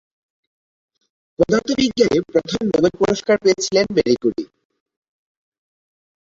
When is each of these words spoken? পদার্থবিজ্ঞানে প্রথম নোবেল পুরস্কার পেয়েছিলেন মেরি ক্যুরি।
পদার্থবিজ্ঞানে 1.39 2.17
প্রথম 2.31 2.61
নোবেল 2.65 2.93
পুরস্কার 2.99 3.35
পেয়েছিলেন 3.43 3.85
মেরি 3.95 4.15
ক্যুরি। 4.21 4.43